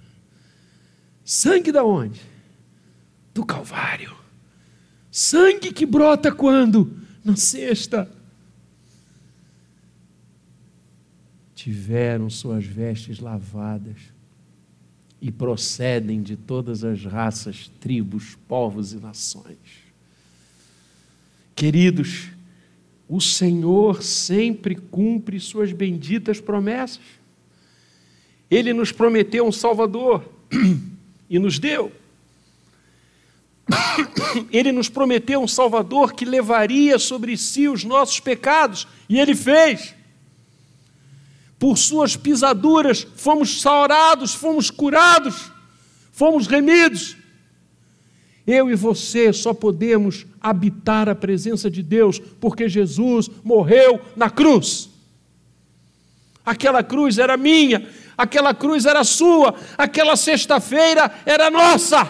[1.23, 2.21] Sangue da onde?
[3.34, 4.15] Do Calvário.
[5.10, 6.99] Sangue que brota quando?
[7.23, 8.10] Na sexta
[11.54, 13.97] tiveram suas vestes lavadas
[15.21, 19.58] e procedem de todas as raças, tribos, povos e nações.
[21.56, 22.30] Queridos,
[23.08, 27.04] o Senhor sempre cumpre suas benditas promessas.
[28.51, 30.25] Ele nos prometeu um Salvador
[31.29, 31.91] e nos deu.
[34.51, 39.95] Ele nos prometeu um Salvador que levaria sobre si os nossos pecados, e ele fez
[41.57, 45.51] por suas pisaduras fomos sarados, fomos curados,
[46.11, 47.15] fomos remidos.
[48.47, 54.89] Eu e você só podemos habitar a presença de Deus porque Jesus morreu na cruz.
[56.43, 57.87] Aquela cruz era minha,
[58.21, 62.10] aquela cruz era sua, aquela sexta-feira era nossa.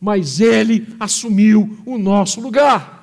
[0.00, 2.94] Mas Ele assumiu o nosso lugar.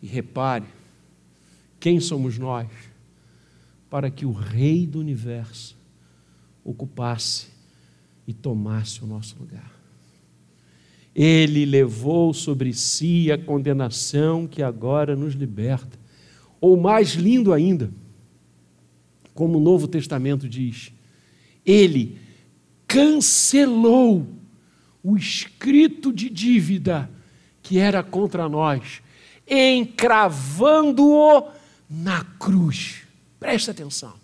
[0.00, 0.64] E repare,
[1.78, 2.68] quem somos nós
[3.90, 5.76] para que o Rei do universo
[6.64, 7.48] ocupasse
[8.26, 9.70] e tomasse o nosso lugar?
[11.14, 15.98] Ele levou sobre si a condenação que agora nos liberta.
[16.60, 17.90] Ou mais lindo ainda,
[19.38, 20.90] como o Novo Testamento diz,
[21.64, 22.18] ele
[22.88, 24.26] cancelou
[25.00, 27.08] o escrito de dívida
[27.62, 29.00] que era contra nós,
[29.48, 31.52] encravando-o
[31.88, 33.02] na cruz.
[33.38, 34.14] Presta atenção.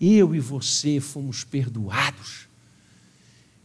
[0.00, 2.48] Eu e você fomos perdoados.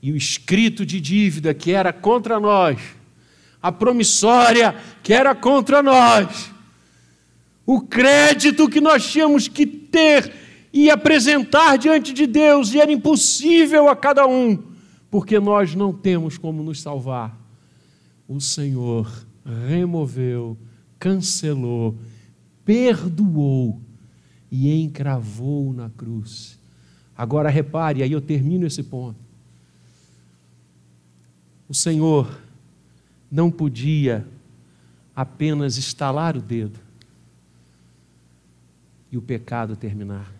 [0.01, 2.81] E o escrito de dívida que era contra nós,
[3.61, 6.51] a promissória que era contra nós,
[7.65, 10.31] o crédito que nós tínhamos que ter
[10.73, 14.57] e apresentar diante de Deus, e era impossível a cada um,
[15.09, 17.37] porque nós não temos como nos salvar.
[18.27, 19.11] O Senhor
[19.67, 20.57] removeu,
[20.97, 21.97] cancelou
[22.65, 23.81] perdoou
[24.51, 26.59] e encravou na cruz.
[27.17, 29.19] Agora repare, aí eu termino esse ponto.
[31.67, 32.39] O Senhor
[33.31, 34.27] não podia
[35.15, 36.79] apenas estalar o dedo
[39.11, 40.31] e o pecado terminar.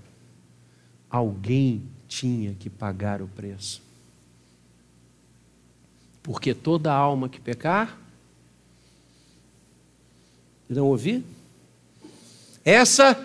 [1.10, 3.82] Alguém tinha que pagar o preço.
[6.24, 8.00] Porque toda alma que pecar,
[10.70, 11.24] não ouvir?
[12.64, 13.18] Essa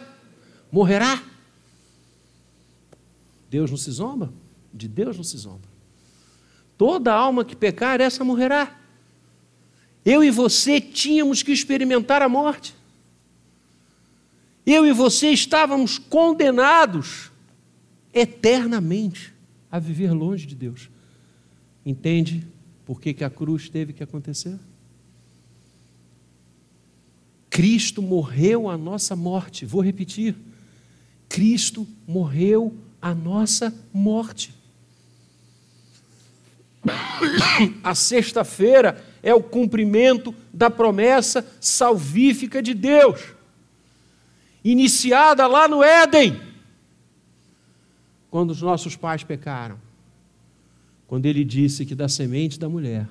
[0.72, 1.22] morrerá.
[3.48, 4.32] Deus não se zomba?
[4.72, 5.66] De Deus não se zomba.
[6.76, 8.78] Toda alma que pecar, essa morrerá.
[10.04, 12.75] Eu e você tínhamos que experimentar a morte.
[14.66, 17.30] Eu e você estávamos condenados
[18.12, 19.32] eternamente
[19.70, 20.90] a viver longe de Deus.
[21.84, 22.44] Entende
[22.84, 24.58] por que, que a cruz teve que acontecer?
[27.48, 29.64] Cristo morreu a nossa morte.
[29.64, 30.34] Vou repetir.
[31.28, 34.54] Cristo morreu a nossa morte.
[37.82, 43.20] A sexta-feira é o cumprimento da promessa salvífica de Deus,
[44.70, 46.40] iniciada lá no Éden,
[48.28, 49.78] quando os nossos pais pecaram,
[51.06, 53.08] quando ele disse que da semente da mulher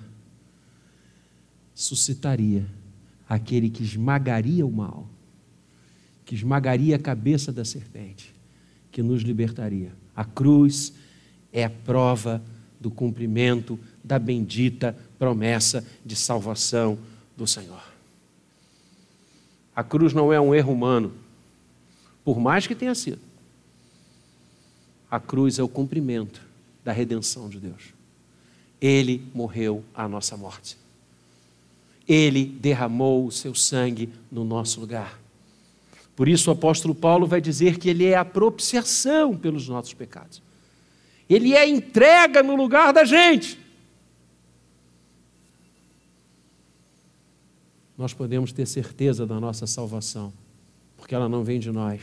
[1.73, 2.65] suscitaria
[3.27, 5.07] aquele que esmagaria o mal,
[6.25, 8.35] que esmagaria a cabeça da serpente,
[8.91, 9.93] que nos libertaria.
[10.13, 10.93] A cruz
[11.53, 12.43] é a prova
[12.79, 16.97] do cumprimento da bendita promessa de salvação
[17.37, 17.83] do Senhor.
[19.73, 21.24] A cruz não é um erro humano,
[22.25, 23.21] por mais que tenha sido.
[25.09, 26.41] A cruz é o cumprimento
[26.83, 27.93] da redenção de Deus.
[28.81, 30.77] Ele morreu a nossa morte.
[32.07, 35.19] Ele derramou o seu sangue no nosso lugar.
[36.15, 40.41] Por isso o apóstolo Paulo vai dizer que ele é a propiciação pelos nossos pecados.
[41.29, 43.59] Ele é entrega no lugar da gente.
[47.97, 50.33] Nós podemos ter certeza da nossa salvação,
[51.05, 52.01] porque ela não vem de nós,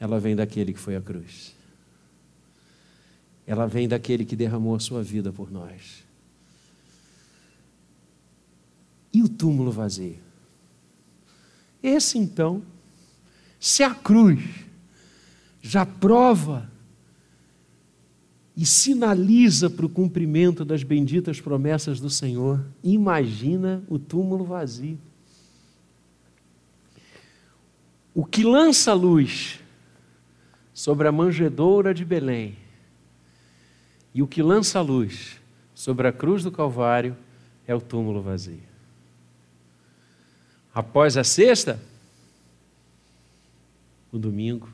[0.00, 1.54] ela vem daquele que foi à cruz.
[3.46, 6.02] Ela vem daquele que derramou a sua vida por nós.
[9.12, 10.16] E o túmulo vazio?
[11.82, 12.62] Esse então,
[13.60, 14.42] se a cruz
[15.60, 16.72] já prova
[18.56, 22.64] e sinaliza para o cumprimento das benditas promessas do Senhor.
[22.82, 24.98] Imagina o túmulo vazio.
[28.14, 29.58] O que lança luz
[30.72, 32.56] sobre a manjedoura de Belém
[34.14, 35.40] e o que lança luz
[35.74, 37.16] sobre a cruz do Calvário
[37.66, 38.62] é o túmulo vazio.
[40.72, 41.80] Após a sexta,
[44.12, 44.68] o domingo,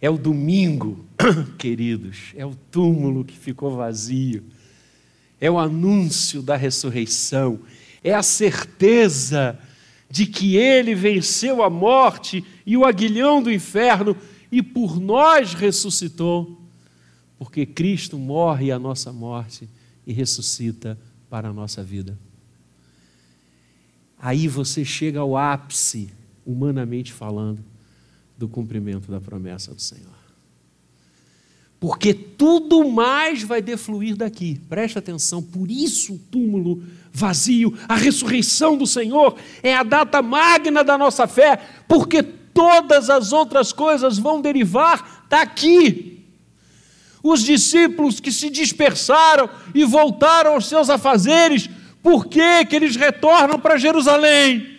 [0.00, 1.04] é o domingo,
[1.58, 4.44] queridos, é o túmulo que ficou vazio,
[5.38, 7.60] é o anúncio da ressurreição,
[8.02, 9.58] é a certeza
[10.14, 14.16] de que ele venceu a morte e o aguilhão do inferno
[14.50, 16.62] e por nós ressuscitou,
[17.36, 19.68] porque Cristo morre a nossa morte
[20.06, 20.96] e ressuscita
[21.28, 22.16] para a nossa vida.
[24.16, 26.10] Aí você chega ao ápice,
[26.46, 27.64] humanamente falando
[28.38, 30.14] do cumprimento da promessa do Senhor.
[31.80, 34.60] Porque tudo mais vai defluir daqui.
[34.68, 36.84] Preste atenção, por isso o túmulo
[37.14, 41.58] vazio, a ressurreição do Senhor é a data magna da nossa fé,
[41.88, 46.24] porque todas as outras coisas vão derivar daqui.
[47.22, 51.70] Os discípulos que se dispersaram e voltaram aos seus afazeres,
[52.02, 54.76] por que, que eles retornam para Jerusalém?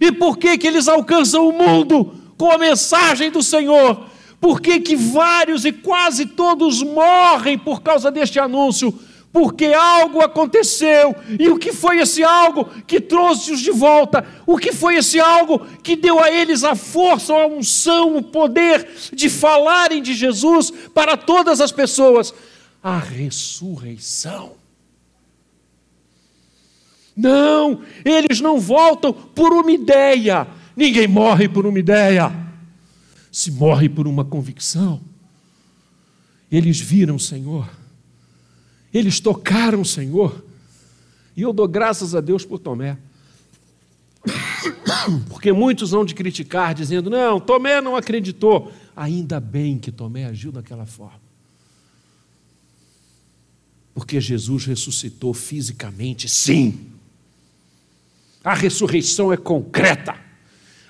[0.00, 2.24] E por que, que eles alcançam o mundo?
[2.36, 4.06] com a mensagem do Senhor.
[4.40, 8.92] Por que, que vários e quase todos morrem por causa deste anúncio?
[9.34, 11.14] Porque algo aconteceu.
[11.38, 14.24] E o que foi esse algo que trouxe-os de volta?
[14.46, 18.88] O que foi esse algo que deu a eles a força, a unção, o poder
[19.12, 22.32] de falarem de Jesus para todas as pessoas?
[22.82, 24.52] A ressurreição.
[27.16, 32.32] Não, eles não voltam por uma ideia, Ninguém morre por uma ideia,
[33.30, 35.00] se morre por uma convicção.
[36.50, 37.68] Eles viram o Senhor,
[38.94, 40.42] eles tocaram o Senhor,
[41.36, 42.96] e eu dou graças a Deus por Tomé.
[45.28, 48.72] Porque muitos vão de criticar, dizendo: não, Tomé não acreditou.
[48.96, 51.20] Ainda bem que Tomé agiu daquela forma.
[53.92, 56.92] Porque Jesus ressuscitou fisicamente, sim.
[58.42, 60.24] A ressurreição é concreta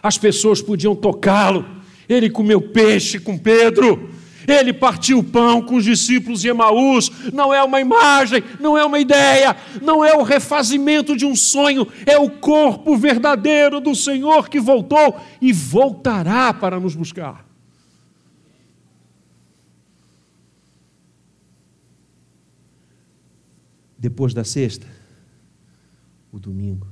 [0.05, 1.65] as pessoas podiam tocá-lo.
[2.07, 4.11] Ele comeu peixe com Pedro,
[4.47, 7.11] Ele partiu o pão com os discípulos de Emaús.
[7.33, 11.87] Não é uma imagem, não é uma ideia, não é o refazimento de um sonho,
[12.07, 17.45] é o corpo verdadeiro do Senhor que voltou e voltará para nos buscar.
[23.99, 24.87] Depois da sexta,
[26.31, 26.87] o domingo.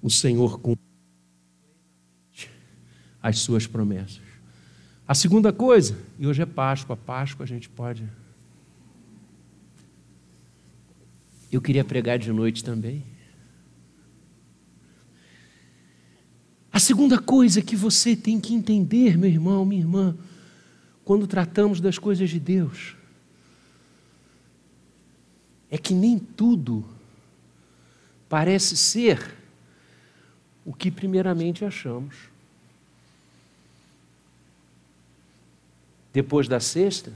[0.00, 0.89] O Senhor cumpre
[3.22, 4.20] as suas promessas.
[5.06, 8.08] A segunda coisa, e hoje é Páscoa, Páscoa a gente pode.
[11.50, 13.04] Eu queria pregar de noite também.
[16.72, 20.16] A segunda coisa que você tem que entender, meu irmão, minha irmã,
[21.04, 22.94] quando tratamos das coisas de Deus,
[25.68, 26.84] é que nem tudo
[28.28, 29.36] parece ser
[30.64, 32.29] o que primeiramente achamos.
[36.12, 37.12] Depois da sexta,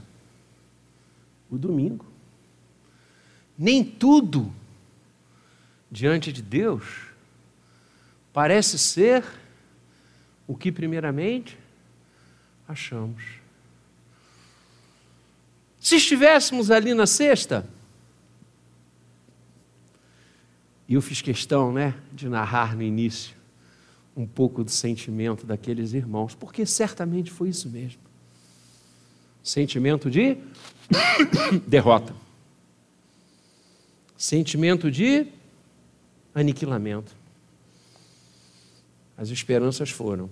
[1.49, 2.05] o domingo.
[3.57, 4.53] Nem tudo
[5.89, 7.07] diante de Deus
[8.33, 9.23] parece ser
[10.47, 11.57] o que primeiramente
[12.67, 13.23] achamos.
[15.79, 17.67] Se estivéssemos ali na sexta,
[20.87, 23.35] e eu fiz questão né, de narrar no início
[24.15, 28.04] um pouco do sentimento daqueles irmãos, porque certamente foi isso mesmo
[29.45, 30.37] sentimento de
[31.67, 32.15] derrota,
[34.17, 35.27] sentimento de
[36.33, 37.15] aniquilamento.
[39.15, 40.29] As esperanças foram: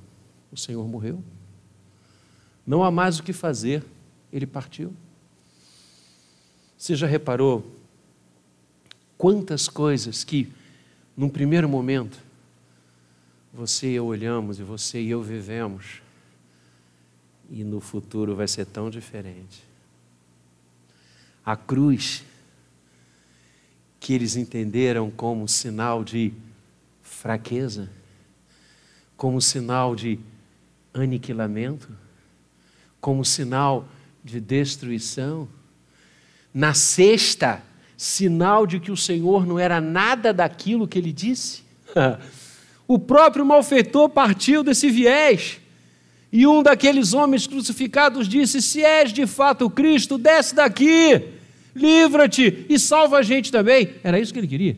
[0.51, 1.23] o Senhor morreu,
[2.65, 3.85] não há mais o que fazer,
[4.31, 4.91] ele partiu.
[6.75, 7.63] Você já reparou
[9.15, 10.51] quantas coisas que,
[11.15, 12.17] num primeiro momento,
[13.53, 16.02] você e eu olhamos e você e eu vivemos,
[17.49, 19.63] e no futuro vai ser tão diferente.
[21.45, 22.23] A cruz,
[23.99, 26.33] que eles entenderam como sinal de
[27.01, 27.89] fraqueza,
[29.15, 30.19] como sinal de
[30.93, 31.89] aniquilamento,
[32.99, 33.87] como sinal
[34.23, 35.47] de destruição.
[36.53, 37.61] Na sexta,
[37.97, 41.63] sinal de que o Senhor não era nada daquilo que ele disse.
[42.85, 45.61] o próprio malfeitor partiu desse viés.
[46.35, 51.29] E um daqueles homens crucificados disse: Se és de fato Cristo, desce daqui,
[51.75, 53.93] livra-te e salva a gente também.
[54.03, 54.75] Era isso que ele queria.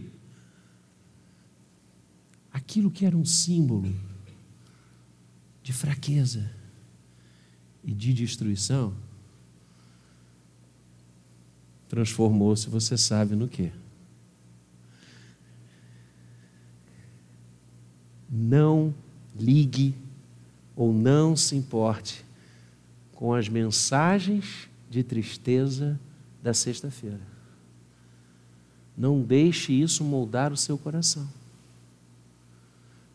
[2.52, 3.96] Aquilo que era um símbolo
[5.64, 6.52] de fraqueza
[7.86, 8.94] e de destruição,
[11.88, 13.72] transformou-se, você sabe no que?
[18.30, 18.94] Não
[19.40, 19.96] ligue
[20.76, 22.26] ou não se importe
[23.14, 26.00] com as mensagens de tristeza
[26.44, 27.22] da sexta-feira.
[28.98, 31.28] Não deixe isso moldar o seu coração.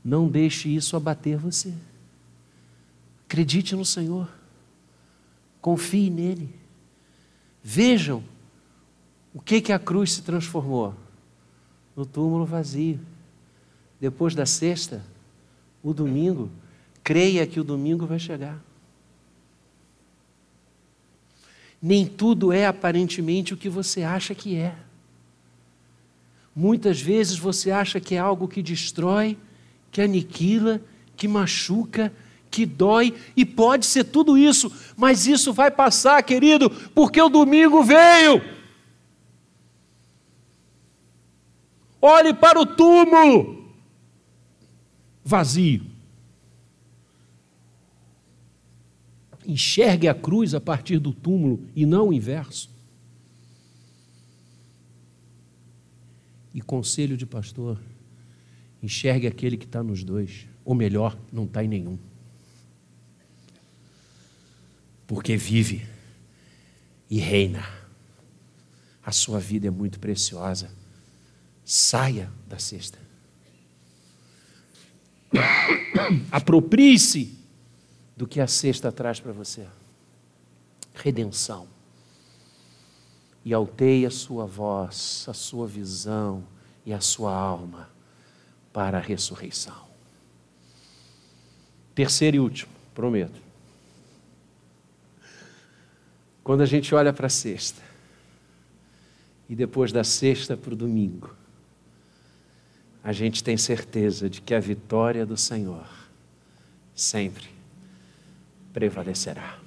[0.05, 1.73] Não deixe isso abater você.
[3.27, 4.29] Acredite no Senhor.
[5.61, 6.55] Confie nele.
[7.63, 8.23] Vejam
[9.33, 10.95] o que que a cruz se transformou
[11.95, 12.99] no túmulo vazio.
[14.01, 15.05] Depois da sexta,
[15.83, 16.51] o domingo,
[17.11, 18.63] Creia que o domingo vai chegar.
[21.83, 24.77] Nem tudo é aparentemente o que você acha que é.
[26.55, 29.37] Muitas vezes você acha que é algo que destrói,
[29.91, 30.81] que aniquila,
[31.17, 32.13] que machuca,
[32.49, 37.83] que dói, e pode ser tudo isso, mas isso vai passar, querido, porque o domingo
[37.83, 38.41] veio.
[42.01, 43.69] Olhe para o túmulo
[45.25, 45.90] vazio.
[49.51, 52.71] Enxergue a cruz a partir do túmulo e não o inverso.
[56.55, 57.81] E conselho de pastor,
[58.81, 61.99] enxergue aquele que está nos dois, ou melhor, não está em nenhum.
[65.07, 65.85] Porque vive
[67.09, 67.69] e reina.
[69.05, 70.71] A sua vida é muito preciosa.
[71.65, 72.99] Saia da cesta.
[76.31, 77.40] Aproprie-se
[78.21, 79.67] do que a sexta traz para você.
[80.95, 81.67] Redenção.
[83.43, 86.45] E alteie a sua voz, a sua visão
[86.85, 87.89] e a sua alma
[88.75, 89.89] para a ressurreição.
[91.95, 93.41] Terceiro e último, prometo.
[96.45, 97.81] Quando a gente olha para a sexta,
[99.49, 101.35] e depois da sexta para o domingo,
[103.03, 105.89] a gente tem certeza de que a vitória do Senhor
[106.95, 107.60] sempre
[108.73, 109.59] prevalecerá.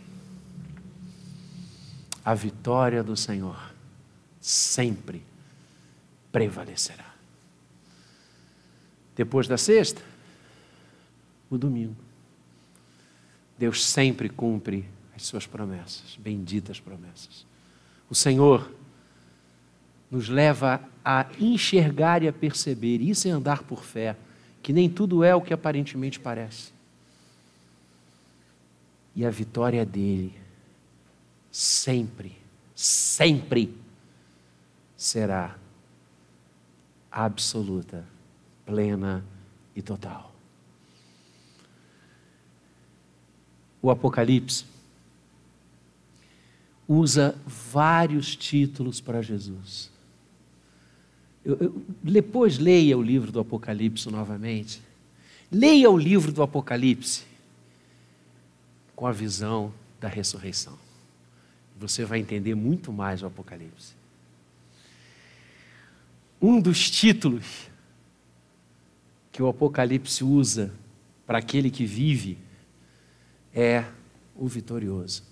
[2.24, 3.60] A vitória do Senhor
[4.40, 5.24] sempre
[6.32, 7.14] prevalecerá.
[9.16, 10.02] Depois da sexta,
[11.50, 11.96] o domingo.
[13.58, 14.86] Deus sempre cumpre
[15.16, 17.46] as suas promessas, benditas promessas.
[18.10, 18.72] O Senhor
[20.10, 24.16] nos leva a enxergar e a perceber, isso é andar por fé,
[24.62, 26.73] que nem tudo é o que aparentemente parece.
[29.16, 30.34] E a vitória dele
[31.52, 32.36] sempre,
[32.76, 33.76] sempre
[34.98, 35.56] será
[37.12, 38.06] absoluta,
[38.66, 39.24] plena
[39.76, 40.34] e total.
[43.82, 44.66] O Apocalipse
[46.88, 49.92] usa vários títulos para Jesus.
[51.46, 54.82] Eu, eu, depois leia o livro do Apocalipse novamente.
[55.52, 57.26] Leia o livro do Apocalipse
[58.96, 60.78] com a visão da ressurreição.
[61.78, 63.94] Você vai entender muito mais o Apocalipse.
[66.42, 67.70] Um dos títulos
[69.32, 70.72] que o Apocalipse usa
[71.26, 72.38] para aquele que vive
[73.54, 73.86] é
[74.36, 75.24] o vitorioso.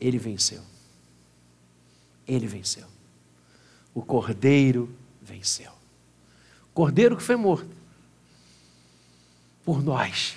[0.00, 0.62] Ele venceu.
[2.26, 2.86] Ele venceu.
[3.94, 5.72] O cordeiro venceu.
[6.70, 7.74] O cordeiro que foi morto
[9.64, 10.36] por nós,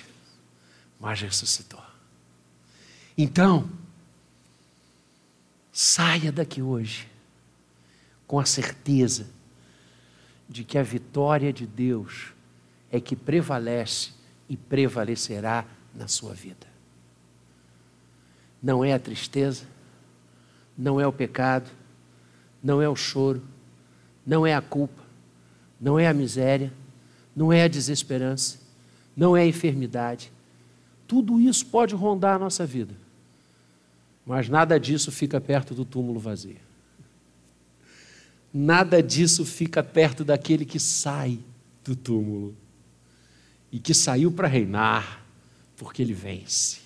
[1.00, 1.82] mas ressuscitou.
[3.16, 3.68] Então,
[5.72, 7.08] saia daqui hoje
[8.26, 9.26] com a certeza
[10.48, 12.32] de que a vitória de Deus
[12.92, 14.10] é que prevalece
[14.48, 16.66] e prevalecerá na sua vida.
[18.62, 19.64] Não é a tristeza,
[20.76, 21.70] não é o pecado,
[22.62, 23.42] não é o choro,
[24.26, 25.02] não é a culpa,
[25.80, 26.72] não é a miséria,
[27.34, 28.58] não é a desesperança,
[29.16, 30.30] não é a enfermidade.
[31.10, 32.94] Tudo isso pode rondar a nossa vida,
[34.24, 36.60] mas nada disso fica perto do túmulo vazio.
[38.54, 41.40] Nada disso fica perto daquele que sai
[41.82, 42.56] do túmulo
[43.72, 45.26] e que saiu para reinar,
[45.76, 46.78] porque ele vence.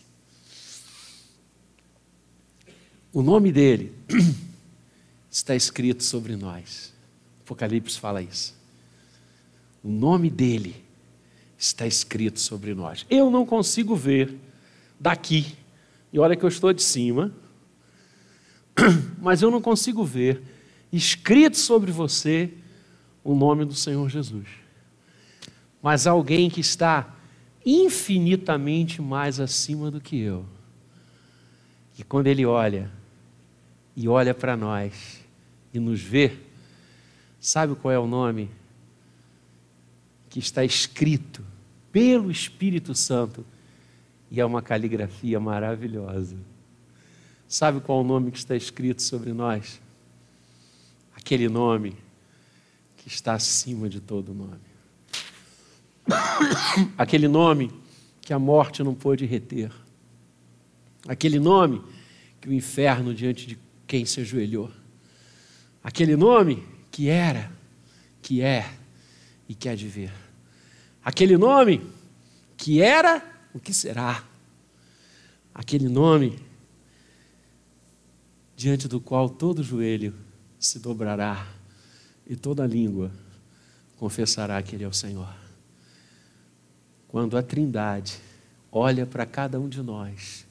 [3.12, 3.92] O nome dele
[5.30, 6.94] está escrito sobre nós.
[7.42, 8.54] Apocalipse fala isso.
[9.82, 10.82] O nome dele
[11.66, 13.06] está escrito sobre nós.
[13.08, 14.38] Eu não consigo ver
[15.00, 15.56] daqui,
[16.12, 17.32] e olha que eu estou de cima,
[19.18, 20.42] mas eu não consigo ver
[20.92, 22.52] escrito sobre você
[23.22, 24.46] o nome do Senhor Jesus.
[25.82, 27.14] Mas alguém que está
[27.64, 30.44] infinitamente mais acima do que eu.
[31.98, 32.90] E quando ele olha,
[33.96, 35.24] e olha para nós
[35.72, 36.36] e nos vê,
[37.40, 38.50] sabe qual é o nome
[40.28, 41.53] que está escrito
[41.94, 43.46] pelo Espírito Santo
[44.28, 46.36] e é uma caligrafia maravilhosa.
[47.46, 49.80] Sabe qual o nome que está escrito sobre nós?
[51.14, 51.96] Aquele nome
[52.96, 54.58] que está acima de todo nome.
[56.98, 57.70] Aquele nome
[58.20, 59.70] que a morte não pôde reter.
[61.06, 61.80] Aquele nome
[62.40, 64.68] que o inferno diante de quem se ajoelhou.
[65.80, 67.52] Aquele nome que era,
[68.20, 68.68] que é
[69.48, 70.23] e que há de vir.
[71.04, 71.86] Aquele nome
[72.56, 74.24] que era, o que será.
[75.54, 76.38] Aquele nome
[78.56, 80.14] diante do qual todo joelho
[80.58, 81.46] se dobrará
[82.26, 83.12] e toda língua
[83.98, 85.34] confessará que Ele é o Senhor.
[87.06, 88.18] Quando a Trindade
[88.72, 90.44] olha para cada um de nós,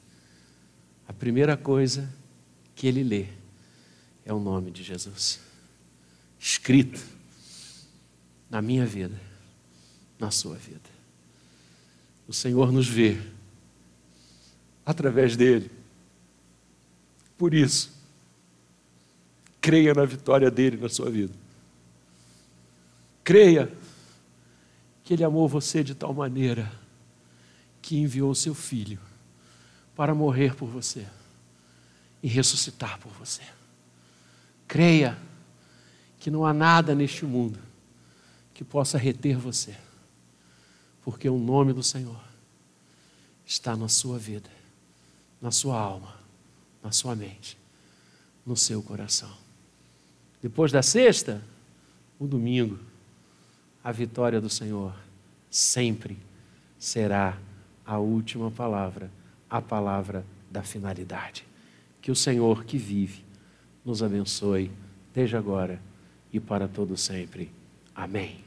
[1.06, 2.08] a primeira coisa
[2.74, 3.26] que ele lê
[4.24, 5.40] é o nome de Jesus,
[6.38, 7.02] escrito
[8.48, 9.20] na minha vida,
[10.18, 10.94] na sua vida.
[12.26, 13.20] O Senhor nos vê
[14.84, 15.70] através dele.
[17.36, 17.92] Por isso,
[19.60, 21.34] creia na vitória dele na sua vida.
[23.22, 23.72] Creia
[25.02, 26.70] que ele amou você de tal maneira
[27.80, 28.98] que enviou seu filho
[29.94, 31.06] para morrer por você
[32.22, 33.42] e ressuscitar por você.
[34.66, 35.18] Creia
[36.18, 37.58] que não há nada neste mundo
[38.54, 39.76] que possa reter você,
[41.04, 42.18] porque o nome do Senhor
[43.44, 44.48] está na sua vida,
[45.40, 46.16] na sua alma,
[46.82, 47.58] na sua mente,
[48.44, 49.30] no seu coração.
[50.42, 51.42] Depois da sexta,
[52.18, 52.78] o domingo,
[53.82, 54.94] a vitória do Senhor
[55.50, 56.18] sempre
[56.78, 57.38] será
[57.84, 59.10] a última palavra,
[59.48, 61.46] a palavra da finalidade.
[62.00, 63.24] Que o Senhor que vive
[63.84, 64.70] nos abençoe,
[65.12, 65.80] desde agora
[66.32, 67.50] e para todo sempre.
[67.94, 68.43] Amém.